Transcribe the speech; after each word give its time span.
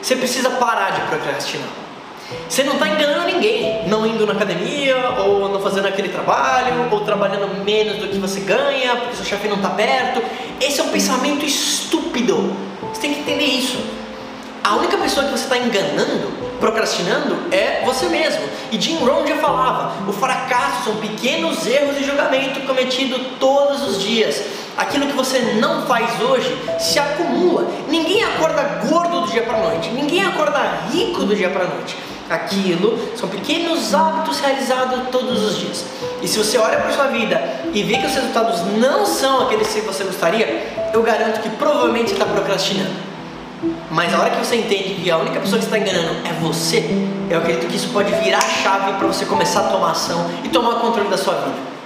Você 0.00 0.16
precisa 0.16 0.48
parar 0.48 0.92
de 0.92 1.02
procrastinar. 1.02 1.68
Você 2.48 2.62
não 2.62 2.74
está 2.74 2.88
enganando 2.88 3.26
ninguém, 3.26 3.86
não 3.86 4.06
indo 4.06 4.26
na 4.26 4.32
academia, 4.32 4.96
ou 5.18 5.50
não 5.50 5.60
fazendo 5.60 5.86
aquele 5.86 6.08
trabalho, 6.08 6.88
ou 6.90 7.00
trabalhando 7.00 7.62
menos 7.62 7.98
do 7.98 8.08
que 8.08 8.18
você 8.18 8.40
ganha, 8.40 8.96
porque 8.96 9.16
seu 9.16 9.26
chefe 9.26 9.46
não 9.48 9.56
está 9.56 9.68
perto. 9.68 10.22
Esse 10.58 10.80
é 10.80 10.84
um 10.84 10.88
pensamento 10.88 11.44
estúpido. 11.44 12.56
Você 12.94 13.02
tem 13.02 13.12
que 13.12 13.20
entender 13.20 13.44
isso. 13.44 13.78
A 14.64 14.76
única 14.76 14.96
pessoa 14.96 15.26
que 15.26 15.32
você 15.32 15.44
está 15.44 15.58
enganando, 15.58 16.32
procrastinando, 16.58 17.36
é 17.52 17.82
você 17.84 18.06
mesmo. 18.06 18.42
E 18.72 18.80
Jim 18.80 18.98
Rohn 18.98 19.26
já 19.26 19.36
falava: 19.36 19.92
o 20.08 20.12
fracasso 20.12 20.84
são 20.84 20.96
pequenos 20.96 21.66
erros 21.66 21.96
de 21.96 22.04
julgamento 22.04 22.60
cometidos 22.66 23.20
todos 23.38 23.82
os 23.82 24.02
dias. 24.02 24.42
Aquilo 24.76 25.06
que 25.06 25.12
você 25.12 25.56
não 25.60 25.86
faz 25.86 26.20
hoje 26.20 26.56
se 26.78 26.98
acumula. 26.98 27.66
Ninguém 27.88 28.22
acorda 28.22 28.62
gordo 28.88 29.22
do 29.22 29.26
dia 29.28 29.42
para 29.58 29.70
noite. 29.70 29.90
Ninguém 29.90 30.24
acorda 30.24 30.86
rico 30.90 31.24
do 31.24 31.34
dia 31.34 31.50
para 31.50 31.64
noite. 31.64 31.96
Aquilo 32.30 32.98
são 33.16 33.28
pequenos 33.28 33.94
hábitos 33.94 34.38
realizados 34.40 35.08
todos 35.10 35.42
os 35.42 35.58
dias. 35.58 35.84
E 36.22 36.28
se 36.28 36.38
você 36.38 36.58
olha 36.58 36.78
para 36.78 36.92
sua 36.92 37.06
vida 37.06 37.40
e 37.72 37.82
vê 37.82 37.96
que 37.96 38.06
os 38.06 38.14
resultados 38.14 38.60
não 38.78 39.04
são 39.04 39.46
aqueles 39.46 39.68
que 39.68 39.80
você 39.80 40.04
gostaria, 40.04 40.90
eu 40.92 41.02
garanto 41.02 41.40
que 41.40 41.48
provavelmente 41.50 42.12
está 42.12 42.26
procrastinando. 42.26 43.08
Mas 43.90 44.14
a 44.14 44.20
hora 44.20 44.30
que 44.30 44.46
você 44.46 44.56
entende 44.56 45.00
que 45.02 45.10
a 45.10 45.16
única 45.16 45.40
pessoa 45.40 45.58
que 45.58 45.64
está 45.64 45.78
enganando 45.78 46.14
é 46.24 46.32
você, 46.40 46.84
eu 47.28 47.38
acredito 47.38 47.66
que 47.66 47.76
isso 47.76 47.88
pode 47.88 48.12
virar 48.22 48.38
a 48.38 48.42
chave 48.42 48.92
para 48.92 49.06
você 49.06 49.24
começar 49.24 49.60
a 49.60 49.64
tomar 49.64 49.92
ação 49.92 50.30
e 50.44 50.48
tomar 50.48 50.80
controle 50.80 51.08
da 51.08 51.18
sua 51.18 51.34
vida. 51.34 51.77